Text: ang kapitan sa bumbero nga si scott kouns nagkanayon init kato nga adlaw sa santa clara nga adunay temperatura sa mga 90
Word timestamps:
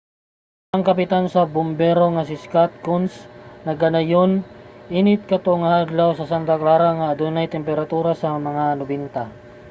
ang 0.75 0.83
kapitan 0.89 1.25
sa 1.33 1.41
bumbero 1.53 2.05
nga 2.13 2.23
si 2.29 2.35
scott 2.43 2.71
kouns 2.85 3.13
nagkanayon 3.67 4.31
init 4.99 5.21
kato 5.31 5.51
nga 5.61 5.71
adlaw 5.83 6.09
sa 6.15 6.29
santa 6.31 6.55
clara 6.61 6.89
nga 6.97 7.09
adunay 7.13 7.47
temperatura 7.55 8.11
sa 8.21 8.29
mga 8.47 8.65
90 8.79 9.23